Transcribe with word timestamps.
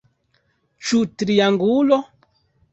Ĉu 0.87 1.03
triangulo? 1.25 2.03